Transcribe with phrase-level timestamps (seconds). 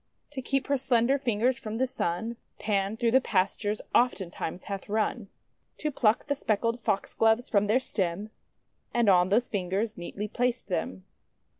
[0.31, 5.27] To keep her slender fingers from the Sun, Pan through the pastures oftentimes hath run,
[5.77, 8.31] to pluck the speckled Foxgloves from their stem,
[8.95, 11.05] and on those fingers neatly placed them.